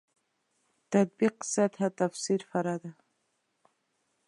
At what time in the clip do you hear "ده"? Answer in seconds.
2.83-2.91